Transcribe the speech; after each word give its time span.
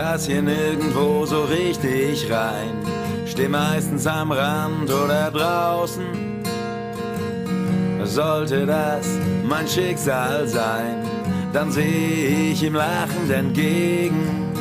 Pass 0.00 0.26
hier 0.26 0.42
nirgendwo 0.42 1.26
so 1.26 1.42
richtig 1.42 2.30
rein. 2.30 2.70
Steh 3.26 3.48
meistens 3.48 4.06
am 4.06 4.30
Rand 4.30 4.88
oder 4.88 5.28
draußen. 5.28 6.04
Sollte 8.04 8.64
das 8.64 9.08
mein 9.42 9.66
Schicksal 9.66 10.46
sein, 10.46 11.02
dann 11.52 11.72
sehe 11.72 12.52
ich 12.52 12.62
ihm 12.62 12.76
lachend 12.76 13.28
entgegen. 13.28 14.52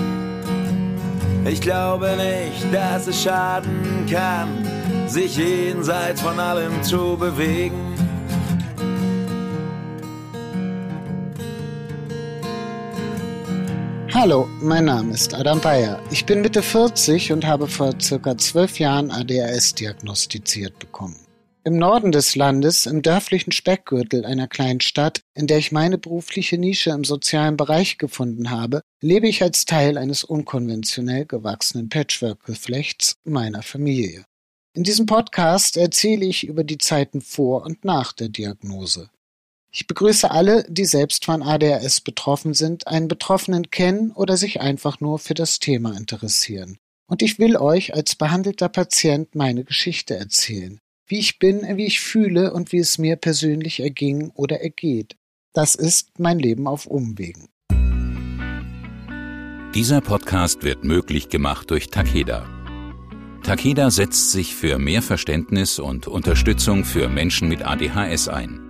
Ich 1.46 1.62
glaube 1.62 2.10
nicht, 2.18 2.74
dass 2.74 3.06
es 3.06 3.22
schaden 3.22 4.08
kann, 4.12 4.50
sich 5.06 5.38
jenseits 5.38 6.20
von 6.20 6.40
allem 6.40 6.82
zu 6.82 7.16
bewegen. 7.16 7.94
Hallo, 14.20 14.50
mein 14.64 14.86
Name 14.86 15.14
ist 15.14 15.36
Adam 15.36 15.62
Bayer. 15.62 16.02
Ich 16.10 16.26
bin 16.26 16.42
Mitte 16.42 16.64
40 16.64 17.32
und 17.34 17.46
habe 17.46 17.68
vor 17.68 17.94
circa 18.02 18.36
zwölf 18.36 18.80
Jahren 18.80 19.12
ADHS 19.12 19.76
diagnostiziert 19.76 20.80
bekommen. 20.80 21.20
Im 21.64 21.78
Norden 21.78 22.12
des 22.12 22.36
Landes, 22.36 22.88
im 22.88 23.04
dörflichen 23.04 23.52
Speckgürtel 23.52 24.26
einer 24.26 24.48
kleinen 24.48 24.82
Stadt, 24.82 25.22
in 25.36 25.46
der 25.46 25.60
ich 25.60 25.72
meine 25.72 26.00
berufliche 26.00 26.58
Nische 26.58 26.90
im 26.90 27.04
sozialen 27.04 27.58
Bereich 27.58 28.00
gefunden 28.00 28.50
habe, 28.50 28.82
lebe 29.04 29.28
ich 29.28 29.44
als 29.44 29.66
Teil 29.66 30.00
eines 30.00 30.24
unkonventionell 30.24 31.28
gewachsenen 31.28 31.90
Patchwork-Geflechts 31.90 33.18
meiner 33.24 33.62
Familie. 33.62 34.26
In 34.74 34.82
diesem 34.82 35.06
Podcast 35.06 35.78
erzähle 35.78 36.26
ich 36.26 36.48
über 36.48 36.64
die 36.64 36.80
Zeiten 36.80 37.22
vor 37.22 37.66
und 37.66 37.86
nach 37.86 38.14
der 38.14 38.30
Diagnose. 38.30 39.12
Ich 39.80 39.86
begrüße 39.86 40.32
alle, 40.32 40.66
die 40.68 40.86
selbst 40.86 41.26
von 41.26 41.44
ADHS 41.44 42.02
betroffen 42.02 42.56
sind, 42.56 42.88
einen 42.88 43.08
Betroffenen 43.08 43.70
kennen 43.70 44.12
oder 44.12 44.36
sich 44.36 44.60
einfach 44.60 45.02
nur 45.02 45.20
für 45.20 45.36
das 45.36 45.60
Thema 45.60 45.96
interessieren. 45.96 46.80
Und 47.06 47.22
ich 47.22 47.38
will 47.38 47.58
euch 47.58 47.94
als 47.94 48.16
behandelter 48.16 48.70
Patient 48.70 49.36
meine 49.36 49.64
Geschichte 49.64 50.16
erzählen, 50.16 50.80
wie 51.06 51.20
ich 51.20 51.38
bin, 51.38 51.62
wie 51.78 51.86
ich 51.86 52.00
fühle 52.00 52.54
und 52.54 52.72
wie 52.72 52.80
es 52.80 52.98
mir 52.98 53.18
persönlich 53.18 53.80
erging 53.80 54.32
oder 54.34 54.62
ergeht. 54.62 55.16
Das 55.54 55.76
ist 55.76 56.18
mein 56.18 56.40
Leben 56.40 56.66
auf 56.66 56.88
Umwegen. 56.88 57.48
Dieser 59.76 60.02
Podcast 60.02 60.64
wird 60.64 60.86
möglich 60.86 61.30
gemacht 61.30 61.70
durch 61.70 61.90
Takeda. 61.90 62.50
Takeda 63.44 63.92
setzt 63.92 64.32
sich 64.32 64.56
für 64.56 64.80
mehr 64.80 65.04
Verständnis 65.04 65.78
und 65.78 66.08
Unterstützung 66.08 66.84
für 66.84 67.10
Menschen 67.10 67.48
mit 67.48 67.64
ADHS 67.64 68.28
ein. 68.28 68.67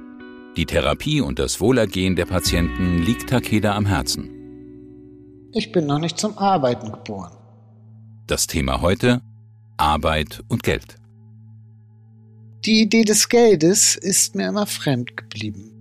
Die 0.58 0.66
Therapie 0.66 1.22
und 1.22 1.38
das 1.38 1.62
Wohlergehen 1.62 2.16
der 2.16 2.26
Patienten 2.26 2.98
liegt 3.04 3.30
Takeda 3.30 3.76
am 3.76 3.86
Herzen. 3.86 4.32
Ich 5.54 5.72
bin 5.72 5.86
noch 5.86 6.00
nicht 6.00 6.18
zum 6.18 6.36
Arbeiten 6.36 6.92
geboren. 6.92 7.32
Das 8.26 8.48
Thema 8.48 8.82
heute 8.82 9.22
Arbeit 9.78 10.44
und 10.48 10.64
Geld. 10.64 10.96
Die 12.66 12.82
Idee 12.82 13.04
des 13.04 13.30
Geldes 13.30 13.96
ist 13.96 14.34
mir 14.34 14.50
immer 14.50 14.66
fremd 14.66 15.16
geblieben. 15.16 15.77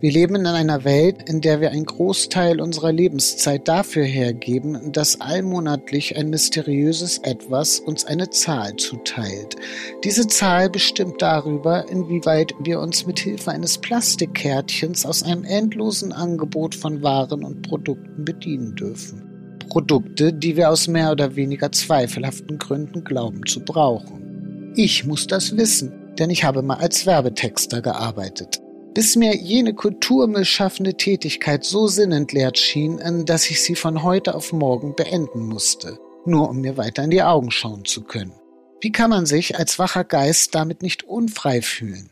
Wir 0.00 0.12
leben 0.12 0.36
in 0.36 0.46
einer 0.46 0.84
Welt, 0.84 1.28
in 1.28 1.40
der 1.40 1.60
wir 1.60 1.72
einen 1.72 1.84
Großteil 1.84 2.60
unserer 2.60 2.92
Lebenszeit 2.92 3.66
dafür 3.66 4.04
hergeben, 4.04 4.92
dass 4.92 5.20
allmonatlich 5.20 6.16
ein 6.16 6.30
mysteriöses 6.30 7.18
Etwas 7.18 7.80
uns 7.80 8.04
eine 8.04 8.30
Zahl 8.30 8.76
zuteilt. 8.76 9.56
Diese 10.04 10.28
Zahl 10.28 10.70
bestimmt 10.70 11.20
darüber, 11.20 11.88
inwieweit 11.90 12.54
wir 12.60 12.78
uns 12.78 13.06
mit 13.06 13.18
Hilfe 13.18 13.50
eines 13.50 13.78
Plastikkärtchens 13.78 15.04
aus 15.04 15.24
einem 15.24 15.42
endlosen 15.42 16.12
Angebot 16.12 16.76
von 16.76 17.02
Waren 17.02 17.42
und 17.42 17.62
Produkten 17.62 18.24
bedienen 18.24 18.76
dürfen. 18.76 19.58
Produkte, 19.68 20.32
die 20.32 20.56
wir 20.56 20.70
aus 20.70 20.86
mehr 20.86 21.10
oder 21.10 21.34
weniger 21.34 21.72
zweifelhaften 21.72 22.58
Gründen 22.58 23.02
glauben 23.02 23.44
zu 23.46 23.64
brauchen. 23.64 24.72
Ich 24.76 25.04
muss 25.04 25.26
das 25.26 25.56
wissen, 25.56 25.92
denn 26.20 26.30
ich 26.30 26.44
habe 26.44 26.62
mal 26.62 26.76
als 26.76 27.04
Werbetexter 27.04 27.82
gearbeitet 27.82 28.60
bis 28.98 29.14
mir 29.14 29.36
jene 29.36 29.74
kulturmilschaffende 29.74 30.94
Tätigkeit 30.94 31.64
so 31.64 31.86
sinnentleert 31.86 32.58
schien, 32.58 33.24
dass 33.26 33.48
ich 33.48 33.62
sie 33.62 33.76
von 33.76 34.02
heute 34.02 34.34
auf 34.34 34.52
morgen 34.52 34.96
beenden 34.96 35.46
musste, 35.46 36.00
nur 36.26 36.50
um 36.50 36.62
mir 36.62 36.76
weiter 36.76 37.04
in 37.04 37.10
die 37.10 37.22
Augen 37.22 37.52
schauen 37.52 37.84
zu 37.84 38.02
können. 38.02 38.32
Wie 38.80 38.90
kann 38.90 39.10
man 39.10 39.24
sich 39.24 39.56
als 39.56 39.78
wacher 39.78 40.02
Geist 40.02 40.56
damit 40.56 40.82
nicht 40.82 41.04
unfrei 41.04 41.62
fühlen? 41.62 42.10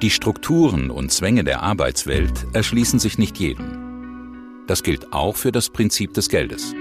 Die 0.00 0.08
Strukturen 0.08 0.90
und 0.90 1.12
Zwänge 1.12 1.44
der 1.44 1.62
Arbeitswelt 1.62 2.46
erschließen 2.54 2.98
sich 2.98 3.18
nicht 3.18 3.38
jedem. 3.38 4.64
Das 4.66 4.82
gilt 4.82 5.12
auch 5.12 5.36
für 5.36 5.52
das 5.52 5.68
Prinzip 5.68 6.14
des 6.14 6.30
Geldes. 6.30 6.72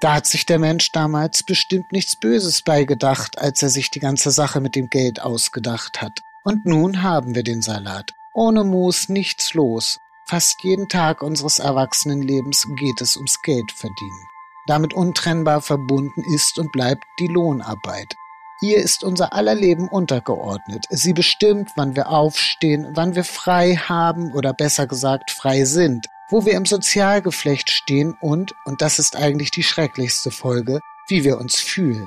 Da 0.00 0.14
hat 0.14 0.26
sich 0.26 0.46
der 0.46 0.58
Mensch 0.58 0.92
damals 0.92 1.42
bestimmt 1.42 1.92
nichts 1.92 2.16
Böses 2.16 2.62
beigedacht, 2.62 3.38
als 3.38 3.62
er 3.62 3.68
sich 3.68 3.90
die 3.90 4.00
ganze 4.00 4.30
Sache 4.30 4.60
mit 4.60 4.74
dem 4.74 4.88
Geld 4.88 5.20
ausgedacht 5.20 6.00
hat. 6.00 6.22
Und 6.42 6.64
nun 6.64 7.02
haben 7.02 7.34
wir 7.34 7.42
den 7.42 7.60
Salat. 7.60 8.14
Ohne 8.32 8.64
Moos 8.64 9.10
nichts 9.10 9.52
los. 9.52 9.98
Fast 10.24 10.62
jeden 10.62 10.88
Tag 10.88 11.22
unseres 11.22 11.58
Erwachsenenlebens 11.58 12.66
geht 12.76 13.00
es 13.02 13.16
ums 13.16 13.42
Geld 13.42 13.70
verdienen. 13.72 14.26
Damit 14.66 14.94
untrennbar 14.94 15.60
verbunden 15.60 16.22
ist 16.34 16.58
und 16.58 16.72
bleibt 16.72 17.04
die 17.18 17.26
Lohnarbeit. 17.26 18.14
Ihr 18.62 18.76
ist 18.76 19.04
unser 19.04 19.32
aller 19.32 19.54
Leben 19.54 19.88
untergeordnet. 19.88 20.84
Sie 20.90 21.14
bestimmt, 21.14 21.70
wann 21.76 21.96
wir 21.96 22.10
aufstehen, 22.10 22.88
wann 22.92 23.14
wir 23.14 23.24
frei 23.24 23.74
haben 23.74 24.32
oder 24.34 24.52
besser 24.52 24.86
gesagt 24.86 25.30
frei 25.30 25.64
sind, 25.64 26.06
wo 26.28 26.44
wir 26.44 26.52
im 26.52 26.66
Sozialgeflecht 26.66 27.70
stehen 27.70 28.14
und, 28.20 28.52
und 28.66 28.82
das 28.82 28.98
ist 28.98 29.16
eigentlich 29.16 29.50
die 29.50 29.62
schrecklichste 29.62 30.30
Folge, 30.30 30.80
wie 31.08 31.24
wir 31.24 31.38
uns 31.38 31.56
fühlen. 31.56 32.06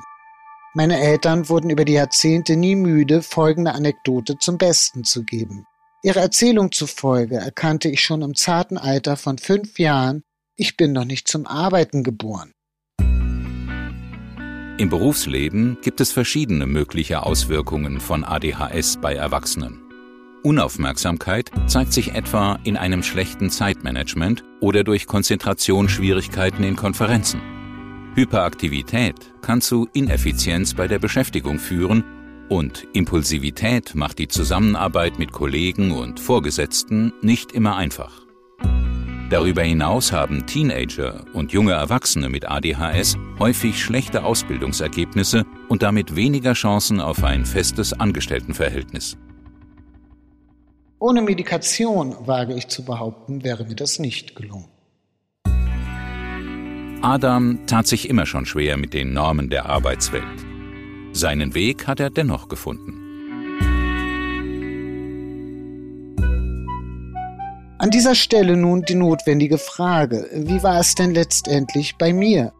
Meine 0.75 1.00
Eltern 1.00 1.50
wurden 1.50 1.72
über 1.72 1.86
die 1.86 1.94
Jahrzehnte 1.94 2.56
nie 2.56 2.75
müde, 2.75 3.24
folgende 3.24 3.74
Anekdote 3.74 4.38
zum 4.38 4.59
Besten 4.59 5.03
zu 5.03 5.24
geben. 5.24 5.66
Ihrer 6.03 6.22
Erzählung 6.22 6.72
zufolge 6.72 7.38
erkannte 7.38 7.90
ich 7.90 8.02
schon 8.02 8.22
im 8.22 8.35
zarten 8.35 8.78
Alter 8.78 9.18
von 9.18 9.40
fünf 9.40 9.80
Jahren, 9.80 10.24
ich 10.56 10.78
bin 10.78 10.91
noch 10.91 11.06
nicht 11.06 11.28
zum 11.28 11.47
Arbeiten 11.47 12.03
geboren. 12.03 12.53
Im 14.79 14.89
Berufsleben 14.89 15.78
gibt 15.84 16.01
es 16.01 16.11
verschiedene 16.11 16.66
mögliche 16.66 17.22
Auswirkungen 17.22 18.00
von 18.00 18.23
ADHS 18.23 18.97
bei 19.00 19.13
Erwachsenen. 19.13 19.79
Unaufmerksamkeit 20.41 21.51
zeigt 21.67 21.94
sich 21.94 22.16
etwa 22.16 22.57
in 22.63 22.75
einem 22.75 23.03
schlechten 23.03 23.51
Zeitmanagement 23.51 24.44
oder 24.61 24.84
durch 24.84 25.06
Konzentrationsschwierigkeiten 25.06 26.63
in 26.63 26.75
Konferenzen. 26.75 27.39
Hyperaktivität 28.16 29.16
kann 29.44 29.61
zu 29.61 29.88
Ineffizienz 29.94 30.73
bei 30.73 30.88
der 30.88 30.97
Beschäftigung 30.97 31.59
führen 31.59 32.03
und 32.50 32.88
Impulsivität 32.94 33.94
macht 33.94 34.17
die 34.17 34.28
Zusammenarbeit 34.28 35.19
mit 35.19 35.31
Kollegen 35.31 35.91
und 35.91 36.19
Vorgesetzten 36.19 37.13
nicht 37.22 37.51
immer 37.51 37.75
einfach. 37.75 38.22
Darüber 39.34 39.64
hinaus 39.64 40.12
haben 40.12 40.46
Teenager 40.46 41.26
und 41.34 41.52
junge 41.52 41.72
Erwachsene 41.72 42.30
mit 42.30 42.48
ADHS 42.48 43.18
häufig 43.40 43.84
schlechte 43.84 44.26
Ausbildungsergebnisse 44.26 45.44
und 45.70 45.82
damit 45.82 46.16
weniger 46.16 46.54
Chancen 46.54 47.02
auf 47.02 47.24
ein 47.24 47.44
festes 47.44 47.94
Angestelltenverhältnis. 47.94 49.18
Ohne 51.00 51.24
Medikation, 51.24 52.16
wage 52.28 52.53
ich 52.53 52.68
zu 52.68 52.85
behaupten, 52.85 53.44
wäre 53.44 53.66
mir 53.66 53.74
das 53.74 53.97
nicht 53.97 54.35
gelungen. 54.35 54.68
Adam 57.02 57.66
tat 57.66 57.88
sich 57.88 58.08
immer 58.09 58.28
schon 58.28 58.46
schwer 58.46 58.78
mit 58.78 58.94
den 58.94 59.14
Normen 59.14 59.50
der 59.50 59.66
Arbeitswelt. 59.66 60.46
Seinen 61.12 61.56
Weg 61.56 61.88
hat 61.88 62.00
er 62.00 62.12
dennoch 62.12 62.50
gefunden. 62.50 63.03
An 67.84 67.90
dieser 67.90 68.16
Stelle 68.16 68.56
nun 68.56 68.84
die 68.84 68.96
notwendige 68.96 69.58
Frage, 69.58 70.30
wie 70.32 70.64
war 70.64 70.80
es 70.80 70.96
denn 70.96 71.14
letztendlich 71.14 71.97
bei 71.97 72.14
mir? 72.14 72.53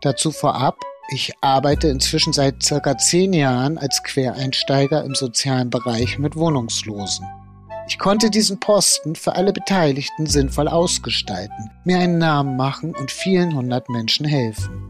Dazu 0.00 0.32
vorab, 0.32 0.74
ich 1.12 1.34
arbeite 1.42 1.88
inzwischen 1.88 2.32
seit 2.32 2.62
circa 2.62 2.96
zehn 2.96 3.34
Jahren 3.34 3.76
als 3.76 4.02
Quereinsteiger 4.02 5.04
im 5.04 5.14
sozialen 5.14 5.68
Bereich 5.68 6.18
mit 6.18 6.34
Wohnungslosen. 6.34 7.26
Ich 7.88 7.98
konnte 7.98 8.30
diesen 8.30 8.58
Posten 8.58 9.16
für 9.16 9.36
alle 9.36 9.52
Beteiligten 9.52 10.24
sinnvoll 10.24 10.66
ausgestalten, 10.66 11.70
mir 11.84 11.98
einen 11.98 12.16
Namen 12.16 12.56
machen 12.56 12.94
und 12.94 13.10
vielen 13.10 13.54
hundert 13.54 13.90
Menschen 13.90 14.24
helfen. 14.24 14.80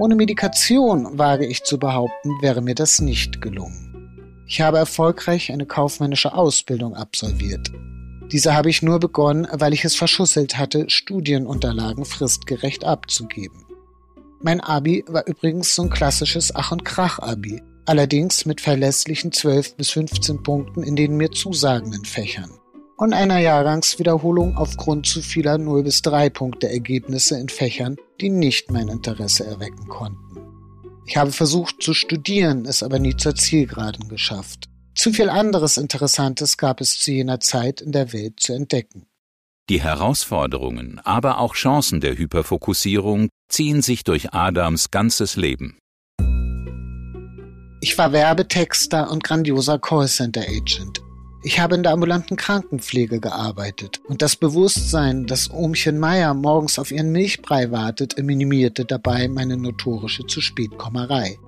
Ohne 0.00 0.16
Medikation, 0.16 1.18
wage 1.18 1.46
ich 1.46 1.64
zu 1.64 1.78
behaupten, 1.78 2.42
wäre 2.42 2.60
mir 2.60 2.74
das 2.74 3.00
nicht 3.00 3.40
gelungen. 3.40 4.44
Ich 4.46 4.60
habe 4.60 4.76
erfolgreich 4.76 5.50
eine 5.50 5.64
kaufmännische 5.64 6.34
Ausbildung 6.34 6.94
absolviert. 6.94 7.72
Diese 8.32 8.54
habe 8.54 8.70
ich 8.70 8.82
nur 8.82 8.98
begonnen, 8.98 9.46
weil 9.52 9.74
ich 9.74 9.84
es 9.84 9.94
verschusselt 9.94 10.58
hatte, 10.58 10.88
Studienunterlagen 10.88 12.04
fristgerecht 12.04 12.84
abzugeben. 12.84 13.64
Mein 14.40 14.60
Abi 14.60 15.04
war 15.06 15.26
übrigens 15.26 15.74
so 15.74 15.82
ein 15.82 15.90
klassisches 15.90 16.54
Ach- 16.54 16.72
und 16.72 16.84
Krach-Abi 16.84 17.62
allerdings 17.84 18.46
mit 18.46 18.60
verlässlichen 18.60 19.32
12 19.32 19.76
bis 19.76 19.90
15 19.90 20.42
Punkten 20.42 20.82
in 20.82 20.96
den 20.96 21.16
mir 21.16 21.30
zusagenden 21.30 22.04
Fächern. 22.04 22.50
und 22.98 23.14
einer 23.14 23.38
Jahrgangswiederholung 23.38 24.56
aufgrund 24.56 25.06
zu 25.06 25.22
vieler 25.22 25.58
0 25.58 25.82
bis 25.82 26.02
3 26.02 26.30
Punkte 26.30 26.70
Ergebnisse 26.70 27.36
in 27.36 27.48
Fächern, 27.48 27.96
die 28.20 28.30
nicht 28.30 28.70
mein 28.70 28.86
Interesse 28.86 29.44
erwecken 29.44 29.88
konnten. 29.88 30.38
Ich 31.06 31.16
habe 31.16 31.32
versucht 31.32 31.82
zu 31.82 31.94
studieren, 31.94 32.64
es 32.64 32.84
aber 32.84 33.00
nie 33.00 33.16
zur 33.16 33.34
Zielgeraden 33.34 34.08
geschafft. 34.08 34.68
Zu 34.94 35.12
viel 35.12 35.30
anderes 35.30 35.78
Interessantes 35.78 36.56
gab 36.56 36.80
es 36.80 36.98
zu 36.98 37.12
jener 37.12 37.40
Zeit 37.40 37.80
in 37.80 37.92
der 37.92 38.12
Welt 38.12 38.40
zu 38.40 38.52
entdecken. 38.52 39.06
Die 39.70 39.80
Herausforderungen, 39.80 41.00
aber 41.04 41.38
auch 41.38 41.54
Chancen 41.54 42.00
der 42.00 42.18
Hyperfokussierung 42.18 43.28
ziehen 43.48 43.80
sich 43.80 44.04
durch 44.04 44.34
Adams 44.34 44.90
ganzes 44.90 45.36
Leben. 45.36 45.78
Ich 47.80 47.96
war 47.96 48.12
Werbetexter 48.12 49.10
und 49.10 49.24
grandioser 49.24 49.78
Callcenter-Agent. 49.78 51.00
Ich 51.44 51.58
habe 51.58 51.74
in 51.74 51.82
der 51.82 51.92
ambulanten 51.92 52.36
Krankenpflege 52.36 53.18
gearbeitet 53.18 54.00
und 54.06 54.22
das 54.22 54.36
Bewusstsein, 54.36 55.26
dass 55.26 55.50
Ohmchen 55.50 55.98
Meier 55.98 56.34
morgens 56.34 56.78
auf 56.78 56.92
ihren 56.92 57.10
Milchbrei 57.10 57.72
wartet, 57.72 58.16
minimierte 58.22 58.84
dabei 58.84 59.26
meine 59.26 59.56
notorische 59.56 60.24
Zu-Spät-Kommerei. 60.26 61.38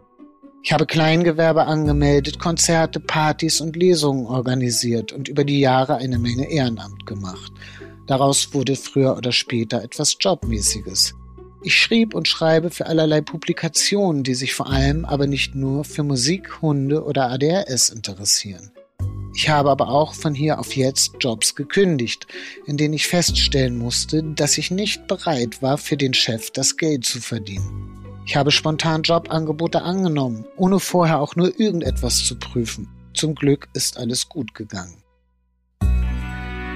Ich 0.66 0.72
habe 0.72 0.86
Kleingewerbe 0.86 1.66
angemeldet, 1.66 2.38
Konzerte, 2.38 2.98
Partys 2.98 3.60
und 3.60 3.76
Lesungen 3.76 4.24
organisiert 4.24 5.12
und 5.12 5.28
über 5.28 5.44
die 5.44 5.60
Jahre 5.60 5.96
eine 5.96 6.18
Menge 6.18 6.50
Ehrenamt 6.50 7.04
gemacht. 7.04 7.52
Daraus 8.06 8.54
wurde 8.54 8.74
früher 8.74 9.14
oder 9.14 9.30
später 9.30 9.82
etwas 9.82 10.16
Jobmäßiges. 10.18 11.14
Ich 11.62 11.76
schrieb 11.76 12.14
und 12.14 12.28
schreibe 12.28 12.70
für 12.70 12.86
allerlei 12.86 13.20
Publikationen, 13.20 14.22
die 14.22 14.34
sich 14.34 14.54
vor 14.54 14.70
allem 14.70 15.04
aber 15.04 15.26
nicht 15.26 15.54
nur 15.54 15.84
für 15.84 16.02
Musik, 16.02 16.62
Hunde 16.62 17.04
oder 17.04 17.30
ADHS 17.30 17.90
interessieren. 17.90 18.70
Ich 19.34 19.50
habe 19.50 19.70
aber 19.70 19.88
auch 19.88 20.14
von 20.14 20.34
hier 20.34 20.58
auf 20.58 20.74
jetzt 20.76 21.16
Jobs 21.20 21.56
gekündigt, 21.56 22.26
in 22.64 22.78
denen 22.78 22.94
ich 22.94 23.06
feststellen 23.06 23.76
musste, 23.76 24.22
dass 24.22 24.56
ich 24.56 24.70
nicht 24.70 25.08
bereit 25.08 25.60
war, 25.60 25.76
für 25.76 25.98
den 25.98 26.14
Chef 26.14 26.52
das 26.52 26.78
Geld 26.78 27.04
zu 27.04 27.20
verdienen. 27.20 27.94
Ich 28.26 28.36
habe 28.36 28.50
spontan 28.50 29.02
Jobangebote 29.02 29.82
angenommen, 29.82 30.46
ohne 30.56 30.80
vorher 30.80 31.20
auch 31.20 31.36
nur 31.36 31.60
irgendetwas 31.60 32.24
zu 32.24 32.38
prüfen. 32.38 32.88
Zum 33.12 33.34
Glück 33.34 33.68
ist 33.74 33.98
alles 33.98 34.28
gut 34.28 34.54
gegangen. 34.54 35.02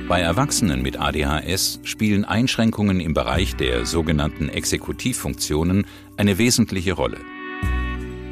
Bei 0.08 0.20
Erwachsenen 0.20 0.82
mit 0.82 0.98
ADHS 0.98 1.80
spielen 1.84 2.24
Einschränkungen 2.24 3.00
im 3.00 3.12
Bereich 3.12 3.56
der 3.56 3.86
sogenannten 3.86 4.48
Exekutivfunktionen 4.48 5.86
eine 6.16 6.38
wesentliche 6.38 6.92
Rolle. 6.92 7.18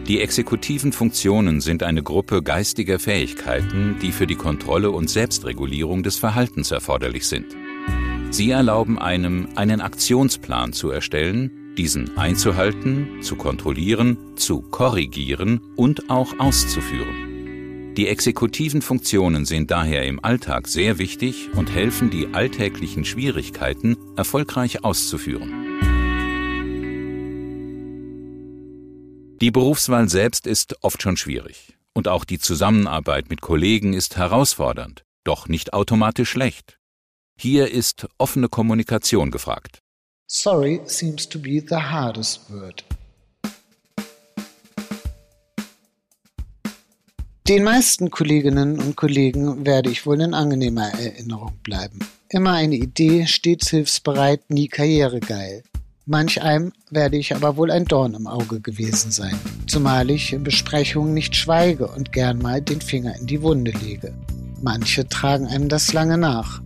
Die 0.06 0.20
exekutiven 0.20 0.92
Funktionen 0.92 1.60
sind 1.60 1.82
eine 1.82 2.02
Gruppe 2.02 2.42
geistiger 2.42 2.98
Fähigkeiten, 2.98 3.96
die 4.00 4.12
für 4.12 4.26
die 4.26 4.36
Kontrolle 4.36 4.90
und 4.90 5.10
Selbstregulierung 5.10 6.02
des 6.02 6.16
Verhaltens 6.16 6.70
erforderlich 6.70 7.26
sind. 7.26 7.56
Sie 8.30 8.50
erlauben 8.50 8.98
einem, 8.98 9.48
einen 9.56 9.80
Aktionsplan 9.80 10.72
zu 10.72 10.90
erstellen, 10.90 11.65
diesen 11.76 12.16
einzuhalten, 12.16 13.22
zu 13.22 13.36
kontrollieren, 13.36 14.16
zu 14.36 14.62
korrigieren 14.62 15.60
und 15.76 16.10
auch 16.10 16.38
auszuführen. 16.38 17.94
Die 17.96 18.08
exekutiven 18.08 18.82
Funktionen 18.82 19.46
sind 19.46 19.70
daher 19.70 20.04
im 20.04 20.22
Alltag 20.22 20.68
sehr 20.68 20.98
wichtig 20.98 21.48
und 21.54 21.70
helfen, 21.70 22.10
die 22.10 22.28
alltäglichen 22.34 23.04
Schwierigkeiten 23.04 23.96
erfolgreich 24.16 24.84
auszuführen. 24.84 25.66
Die 29.40 29.50
Berufswahl 29.50 30.08
selbst 30.08 30.46
ist 30.46 30.82
oft 30.82 31.02
schon 31.02 31.16
schwierig. 31.16 31.74
Und 31.94 32.08
auch 32.08 32.26
die 32.26 32.38
Zusammenarbeit 32.38 33.30
mit 33.30 33.40
Kollegen 33.40 33.94
ist 33.94 34.16
herausfordernd, 34.18 35.04
doch 35.24 35.48
nicht 35.48 35.72
automatisch 35.72 36.28
schlecht. 36.30 36.78
Hier 37.38 37.70
ist 37.70 38.06
offene 38.18 38.48
Kommunikation 38.48 39.30
gefragt. 39.30 39.82
Sorry 40.28 40.80
seems 40.86 41.28
to 41.28 41.38
be 41.38 41.60
the 41.60 41.76
hardest 41.76 42.50
word. 42.50 42.82
Den 47.46 47.62
meisten 47.62 48.10
Kolleginnen 48.10 48.80
und 48.80 48.96
Kollegen 48.96 49.64
werde 49.64 49.88
ich 49.88 50.04
wohl 50.04 50.20
in 50.20 50.34
angenehmer 50.34 50.90
Erinnerung 50.98 51.52
bleiben. 51.62 52.00
Immer 52.28 52.54
eine 52.54 52.74
Idee, 52.74 53.28
stets 53.28 53.70
hilfsbereit, 53.70 54.50
nie 54.50 54.66
karrieregeil. 54.66 55.62
Manch 56.06 56.42
einem 56.42 56.72
werde 56.90 57.16
ich 57.18 57.32
aber 57.32 57.56
wohl 57.56 57.70
ein 57.70 57.84
Dorn 57.84 58.14
im 58.14 58.26
Auge 58.26 58.60
gewesen 58.60 59.12
sein, 59.12 59.38
zumal 59.68 60.10
ich 60.10 60.32
in 60.32 60.42
Besprechungen 60.42 61.14
nicht 61.14 61.36
schweige 61.36 61.86
und 61.86 62.10
gern 62.10 62.38
mal 62.38 62.60
den 62.60 62.80
Finger 62.80 63.14
in 63.14 63.28
die 63.28 63.42
Wunde 63.42 63.70
lege. 63.70 64.12
Manche 64.60 65.08
tragen 65.08 65.46
einem 65.46 65.68
das 65.68 65.92
lange 65.92 66.18
nach. 66.18 66.62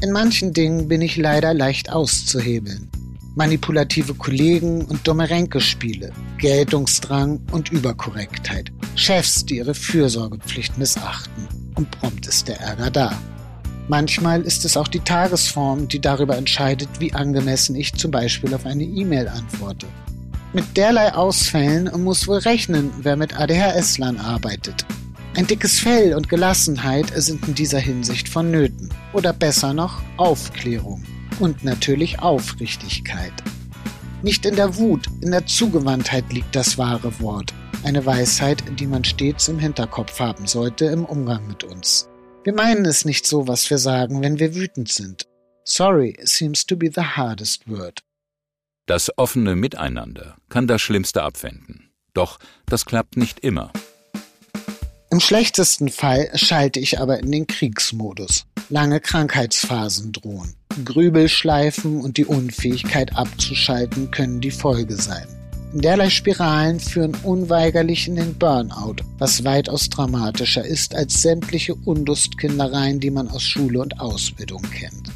In 0.00 0.12
manchen 0.12 0.52
Dingen 0.52 0.86
bin 0.86 1.02
ich 1.02 1.16
leider 1.16 1.52
leicht 1.54 1.90
auszuhebeln. 1.90 2.88
Manipulative 3.34 4.14
Kollegen 4.14 4.84
und 4.84 5.06
dumme 5.08 5.28
Ränkespiele, 5.28 6.12
Geltungsdrang 6.38 7.40
und 7.50 7.70
Überkorrektheit, 7.72 8.70
Chefs, 8.94 9.44
die 9.44 9.56
ihre 9.56 9.74
Fürsorgepflicht 9.74 10.78
missachten. 10.78 11.48
Und 11.74 11.90
prompt 11.90 12.28
ist 12.28 12.46
der 12.46 12.60
Ärger 12.60 12.90
da. 12.92 13.18
Manchmal 13.88 14.42
ist 14.42 14.64
es 14.64 14.76
auch 14.76 14.86
die 14.86 15.00
Tagesform, 15.00 15.88
die 15.88 16.00
darüber 16.00 16.36
entscheidet, 16.36 16.88
wie 17.00 17.12
angemessen 17.12 17.74
ich 17.74 17.92
zum 17.94 18.12
Beispiel 18.12 18.54
auf 18.54 18.66
eine 18.66 18.84
E-Mail 18.84 19.26
antworte. 19.26 19.86
Mit 20.52 20.76
derlei 20.76 21.12
Ausfällen 21.12 21.90
muss 22.02 22.28
wohl 22.28 22.38
rechnen, 22.38 22.92
wer 23.02 23.16
mit 23.16 23.38
ADHS-Lern 23.38 24.18
arbeitet. 24.18 24.86
Ein 25.38 25.46
dickes 25.46 25.78
Fell 25.78 26.14
und 26.14 26.28
Gelassenheit 26.28 27.12
sind 27.14 27.46
in 27.46 27.54
dieser 27.54 27.78
Hinsicht 27.78 28.28
vonnöten. 28.28 28.92
Oder 29.12 29.32
besser 29.32 29.72
noch, 29.72 30.02
Aufklärung. 30.16 31.04
Und 31.38 31.62
natürlich 31.62 32.18
Aufrichtigkeit. 32.18 33.32
Nicht 34.24 34.44
in 34.46 34.56
der 34.56 34.78
Wut, 34.78 35.06
in 35.20 35.30
der 35.30 35.46
Zugewandtheit 35.46 36.32
liegt 36.32 36.56
das 36.56 36.76
wahre 36.76 37.20
Wort. 37.20 37.54
Eine 37.84 38.04
Weisheit, 38.04 38.64
die 38.80 38.88
man 38.88 39.04
stets 39.04 39.46
im 39.46 39.60
Hinterkopf 39.60 40.18
haben 40.18 40.48
sollte 40.48 40.86
im 40.86 41.04
Umgang 41.04 41.46
mit 41.46 41.62
uns. 41.62 42.08
Wir 42.42 42.52
meinen 42.52 42.84
es 42.84 43.04
nicht 43.04 43.24
so, 43.24 43.46
was 43.46 43.70
wir 43.70 43.78
sagen, 43.78 44.20
wenn 44.22 44.40
wir 44.40 44.56
wütend 44.56 44.88
sind. 44.88 45.28
Sorry 45.62 46.18
seems 46.24 46.66
to 46.66 46.76
be 46.76 46.90
the 46.92 47.02
hardest 47.02 47.68
word. 47.68 48.02
Das 48.86 49.16
offene 49.16 49.54
Miteinander 49.54 50.36
kann 50.48 50.66
das 50.66 50.82
Schlimmste 50.82 51.22
abwenden. 51.22 51.90
Doch 52.12 52.40
das 52.66 52.86
klappt 52.86 53.16
nicht 53.16 53.38
immer. 53.38 53.70
Im 55.10 55.20
schlechtesten 55.20 55.88
Fall 55.88 56.28
schalte 56.34 56.80
ich 56.80 57.00
aber 57.00 57.18
in 57.20 57.32
den 57.32 57.46
Kriegsmodus. 57.46 58.44
Lange 58.68 59.00
Krankheitsphasen 59.00 60.12
drohen. 60.12 60.54
Grübelschleifen 60.84 62.02
und 62.02 62.18
die 62.18 62.26
Unfähigkeit 62.26 63.16
abzuschalten 63.16 64.10
können 64.10 64.42
die 64.42 64.50
Folge 64.50 64.96
sein. 64.96 65.26
Derlei 65.72 66.10
Spiralen 66.10 66.78
führen 66.78 67.16
unweigerlich 67.22 68.06
in 68.06 68.16
den 68.16 68.34
Burnout, 68.34 68.96
was 69.18 69.44
weitaus 69.44 69.88
dramatischer 69.88 70.64
ist 70.64 70.94
als 70.94 71.22
sämtliche 71.22 71.74
Unlustkindereien, 71.74 73.00
die 73.00 73.10
man 73.10 73.28
aus 73.28 73.42
Schule 73.42 73.80
und 73.80 73.98
Ausbildung 74.00 74.62
kennt. 74.62 75.10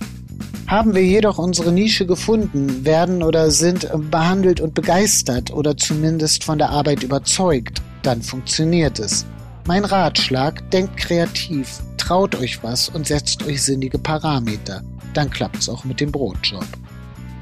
Haben 0.69 0.95
wir 0.95 1.05
jedoch 1.05 1.37
unsere 1.37 1.71
Nische 1.71 2.07
gefunden, 2.07 2.87
werden 2.87 3.23
oder 3.23 3.51
sind 3.51 3.87
behandelt 4.11 4.63
und 4.63 4.73
begeistert 4.73 5.51
oder 5.53 5.77
zumindest 5.77 6.45
von 6.45 6.57
der 6.57 6.71
Arbeit 6.71 7.03
überzeugt, 7.03 7.83
dann 8.03 8.23
funktioniert 8.23 8.99
es. 8.99 9.27
Mein 9.67 9.85
Ratschlag, 9.85 10.69
denkt 10.73 10.97
kreativ, 10.97 11.81
traut 11.97 12.35
euch 12.35 12.63
was 12.65 12.89
und 12.89 13.07
setzt 13.07 13.45
euch 13.45 13.63
sinnige 13.63 13.97
Parameter. 13.97 14.83
Dann 15.15 15.31
klappt's 15.31 15.69
auch 15.69 15.85
mit 15.85 16.01
dem 16.01 16.11
Brotjob. 16.11 16.67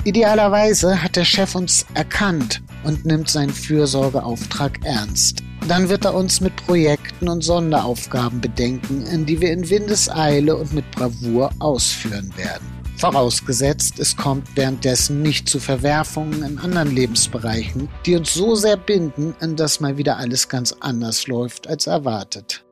Idealerweise 0.05 1.03
hat 1.03 1.17
der 1.17 1.25
Chef 1.25 1.55
uns 1.55 1.87
erkannt 1.95 2.63
und 2.85 3.07
nimmt 3.07 3.31
seinen 3.31 3.53
Fürsorgeauftrag 3.53 4.85
ernst. 4.85 5.43
Dann 5.67 5.89
wird 5.89 6.05
er 6.05 6.15
uns 6.15 6.41
mit 6.41 6.57
Projekten 6.57 7.29
und 7.29 7.43
Sonderaufgaben 7.43 8.41
bedenken, 8.41 9.25
die 9.25 9.41
wir 9.41 9.53
in 9.53 9.69
Windeseile 9.69 10.57
und 10.57 10.75
mit 10.75 10.91
Bravour 10.91 11.51
ausführen 11.59 12.33
werden. 12.37 12.80
Vorausgesetzt, 13.01 13.99
es 13.99 14.15
kommt 14.15 14.47
währenddessen 14.57 15.23
nicht 15.23 15.49
zu 15.49 15.59
Verwerfungen 15.59 16.43
in 16.43 16.59
anderen 16.59 16.95
Lebensbereichen, 16.95 17.89
die 18.05 18.15
uns 18.15 18.35
so 18.35 18.55
sehr 18.55 18.77
binden, 18.77 19.35
dass 19.57 19.81
mal 19.81 19.97
wieder 19.97 20.19
alles 20.19 20.51
ganz 20.51 20.77
anders 20.81 21.27
läuft 21.27 21.67
als 21.67 21.87
erwartet. 21.87 22.63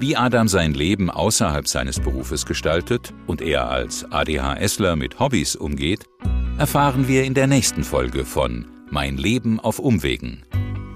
Wie 0.00 0.16
Adam 0.16 0.48
sein 0.48 0.72
Leben 0.72 1.10
außerhalb 1.10 1.68
seines 1.68 2.00
Berufes 2.00 2.46
gestaltet 2.46 3.12
und 3.26 3.42
er 3.42 3.70
als 3.70 4.10
ADHSler 4.10 4.96
mit 4.96 5.18
Hobbys 5.20 5.56
umgeht, 5.56 6.04
erfahren 6.58 7.06
wir 7.06 7.24
in 7.24 7.34
der 7.34 7.46
nächsten 7.46 7.84
Folge 7.84 8.24
von 8.24 8.66
Mein 8.90 9.18
Leben 9.18 9.60
auf 9.60 9.78
Umwegen, 9.78 10.42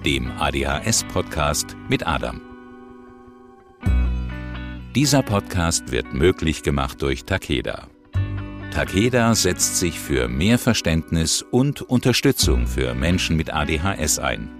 dem 0.06 0.30
ADHS-Podcast 0.38 1.76
mit 1.88 2.06
Adam. 2.06 2.47
Dieser 4.98 5.22
Podcast 5.22 5.92
wird 5.92 6.12
möglich 6.12 6.64
gemacht 6.64 7.02
durch 7.02 7.24
Takeda. 7.24 7.86
Takeda 8.72 9.32
setzt 9.36 9.76
sich 9.76 9.96
für 9.96 10.26
mehr 10.26 10.58
Verständnis 10.58 11.40
und 11.40 11.82
Unterstützung 11.82 12.66
für 12.66 12.94
Menschen 12.94 13.36
mit 13.36 13.54
ADHS 13.54 14.18
ein. 14.18 14.50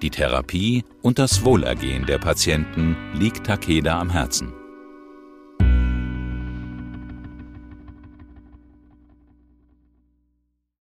Die 0.00 0.10
Therapie 0.10 0.84
und 1.02 1.18
das 1.18 1.44
Wohlergehen 1.44 2.06
der 2.06 2.18
Patienten 2.18 2.96
liegt 3.14 3.48
Takeda 3.48 3.98
am 3.98 4.10
Herzen. 4.10 4.52